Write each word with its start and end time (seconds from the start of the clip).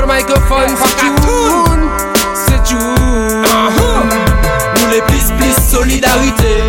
le 0.00 0.06
microphone, 0.06 0.70
c'est 0.76 1.00
June, 1.00 1.88
c'est 2.34 2.68
June. 2.68 3.42
Nous 4.76 4.90
les 4.90 5.00
plus, 5.02 5.32
plus 5.36 5.54
solidarité. 5.68 6.62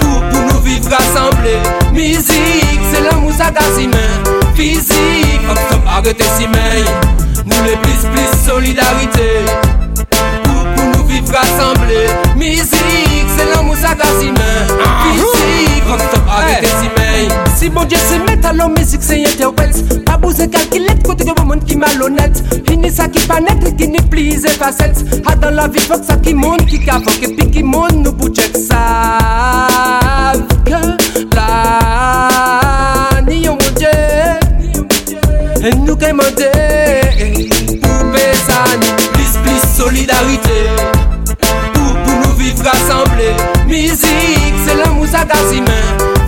Pour, 0.00 0.20
pour 0.28 0.40
nous 0.52 0.60
vivre 0.60 0.88
rassemblés. 0.90 1.60
Musique, 1.92 2.80
c'est 2.92 3.00
l'amour, 3.00 3.32
ça 3.36 3.52
Physique, 4.54 5.40
hop, 5.50 5.58
stop, 5.68 5.80
arrêtez 5.88 6.24
si 6.38 6.46
Nous 6.46 7.64
les 7.64 7.76
plus, 7.76 8.08
plus 8.12 8.48
solidarité. 8.48 9.44
Pour, 10.44 10.64
pour 10.74 10.84
nous 10.96 11.06
vivre 11.06 11.32
rassemblés. 11.32 12.08
Musique, 12.36 13.28
c'est 13.36 13.54
l'amour, 13.54 13.76
ça 13.76 13.88
Physique, 13.88 15.84
hop, 15.90 16.00
stop, 16.00 16.22
arrêtez 16.28 16.66
si 16.66 16.88
si 17.58 17.68
bon 17.70 17.84
Dieu 17.84 17.98
se 17.98 18.14
met 18.14 18.46
à 18.46 18.52
la 18.52 18.68
musique, 18.68 19.00
c'est 19.02 19.20
interprète. 19.26 20.04
Pas 20.04 20.16
bouger 20.16 20.48
calculette, 20.48 20.87
malhonnête. 21.78 22.42
Fini 22.68 22.90
ça 22.90 23.08
qui 23.08 23.26
pas 23.26 23.40
net, 23.40 23.76
qui 23.76 23.88
plus 24.10 24.46
facette. 24.46 25.04
Ah, 25.26 25.36
dans 25.36 25.50
la 25.50 25.68
vie, 25.68 25.80
faut 25.80 25.98
que 25.98 26.04
ça 26.04 26.16
qui 26.16 26.34
monte, 26.34 26.66
qui 26.66 26.84
cavoque, 26.84 27.22
et 27.22 27.34
puis 27.34 27.50
qui 27.50 27.62
monte, 27.62 27.94
nous 27.94 28.12
bougeons 28.12 28.42
ça. 28.68 30.32
Que 30.64 30.96
la 31.34 33.20
ni 33.26 33.48
mon 33.48 33.56
Dieu, 33.76 33.88
et 35.64 35.74
nous 35.76 35.96
qui 35.96 36.06
demandé, 36.06 36.50
pour 37.82 38.12
plus, 39.12 39.32
plus 39.42 39.82
solidarité. 39.82 40.60
Pour, 41.74 41.94
pour 42.02 42.16
nous 42.24 42.34
vivre 42.36 42.64
rassemblés. 42.64 43.36
Musique, 43.66 44.54
c'est 44.66 44.76
l'amour, 44.76 45.06
ça 45.06 45.24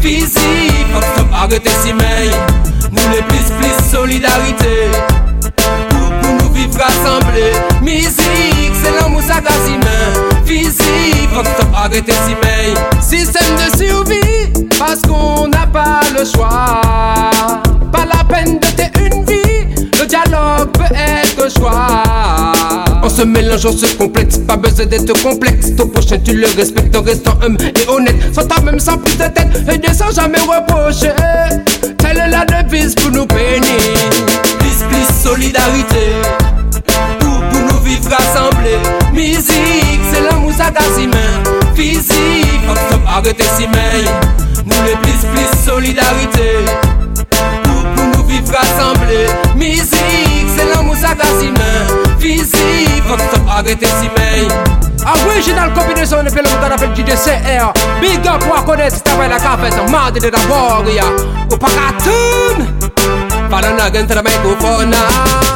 Physique, 0.01 0.87
hop 0.97 1.05
stop, 1.15 1.27
arrêtez 1.35 1.71
si 1.83 1.93
Nous 1.93 3.13
les 3.13 3.23
plus 3.23 3.51
plus 3.59 3.91
solidarité 3.91 4.91
stop, 11.91 12.09
arrêtez 12.09 12.13
si 13.01 13.17
Système 13.17 13.57
de 13.57 13.77
survie, 13.77 14.67
parce 14.79 15.03
qu'on 15.03 15.49
n'a 15.49 15.67
pas 15.67 16.01
le 16.17 16.25
choix 16.25 16.81
Pas 17.93 18.05
la 18.07 18.25
peine 18.25 18.59
de 18.59 18.67
ter 18.77 18.91
une 18.99 19.25
vie 19.25 19.87
Le 19.99 20.07
dialogue 20.07 20.71
peut 20.73 20.95
être 20.95 21.51
choix 21.59 22.05
se 23.11 23.23
mélange, 23.23 23.67
on 23.67 23.73
se 23.73 23.87
complète. 23.97 24.47
Pas 24.47 24.57
besoin 24.57 24.87
d'être 24.87 25.21
complexe. 25.23 25.75
Ton 25.77 25.89
prochain, 25.89 26.19
tu 26.25 26.35
le 26.35 26.47
respectes 26.57 26.95
en 26.95 27.03
restant 27.03 27.37
humble 27.43 27.65
et 27.65 27.89
honnête. 27.89 28.17
Sans 28.33 28.47
ta 28.47 28.61
même 28.63 28.79
sans 28.79 28.99
plus 28.99 29.17
de 29.17 29.25
tête 29.25 29.49
et 29.69 29.79
ne 29.79 29.93
sans 29.93 30.13
jamais 30.15 30.39
reprocher. 30.39 31.13
Telle 31.99 32.19
est 32.19 32.29
la 32.29 32.45
devise 32.45 32.95
pour 32.95 33.11
nous 33.11 33.27
bénir. 33.27 33.81
Plus, 34.59 34.85
plus, 34.89 35.29
solidarité. 35.29 36.13
Pour, 37.19 37.41
pour 37.49 37.61
nous 37.61 37.81
vivre 37.85 38.09
rassemblés. 38.11 38.79
Musique, 39.13 40.01
c'est 40.13 40.23
l'amour, 40.23 40.53
ça 40.57 40.71
arrêtez 43.21 43.45
si 43.57 43.67
Nous 44.65 44.85
les 44.87 44.97
plus, 44.97 45.27
plus, 45.29 45.71
solidarité. 45.71 46.65
Pour, 47.65 47.85
pour 47.95 48.05
nous 48.17 48.27
vivre 48.27 48.53
rassemblés. 48.53 49.27
Musique, 49.57 50.49
c'est 50.57 50.75
l'amour, 50.75 50.97
ça 50.97 51.15
Physique, 52.19 53.03
fuck 53.07 53.21
stop, 53.21 53.43
arrêtez 53.49 53.87
si 53.87 54.09
combinaison 55.71 56.23
de 56.23 56.31
film 56.31 56.45
qu'on 56.45 56.75
appelle 56.75 56.95
JDCR. 56.95 57.73
Big 58.01 58.27
up 58.27 58.43
pour 58.47 58.65
connaître 58.65 58.97
si 58.97 59.03
t'as 59.03 59.29
la 59.29 59.39
café, 59.39 59.71
c'est 59.71 59.91
marde 59.91 60.19
de 60.19 60.29
again, 63.81 64.07
t'as 64.07 64.23
microphone. 64.23 64.95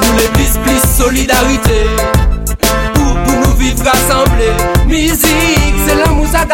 Nous 0.03 0.19
les 0.19 0.29
plus, 0.29 0.59
plus 0.65 1.05
solidarité. 1.05 1.87
Pour, 2.95 3.15
pour 3.23 3.49
nous 3.49 3.57
vivre 3.57 3.85
rassemblés. 3.85 4.53
Musique, 4.87 5.75
c'est 5.87 5.95
l'amour, 5.95 6.27
ça 6.31 6.45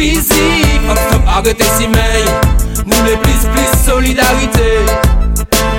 Physique, 0.00 0.80
arrêtez 1.28 1.64
si. 1.78 1.86
Nous 1.86 3.04
les 3.04 3.18
plus, 3.18 3.46
plus 3.52 3.92
solidarité. 3.92 4.78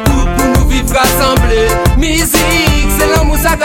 Pour, 0.05 0.59
nous 0.59 0.69
vivre 0.69 0.93
rassemblés. 0.93 1.67
Musique, 1.97 2.91
c'est 2.99 3.07
l'amour, 3.15 3.37
ça 3.37 3.57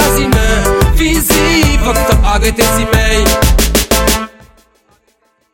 Physique, 0.97 1.81
fuck 1.85 1.97
stop, 1.99 2.19
arrêtez 2.25 2.63
si. 2.63 3.56